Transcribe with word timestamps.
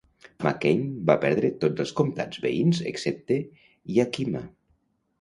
McCain 0.45 0.79
va 1.09 1.17
perdre 1.25 1.51
tots 1.65 1.85
els 1.85 1.93
comtats 2.01 2.43
veïns 2.49 2.83
excepte 2.95 3.41
Yakima. 4.01 4.47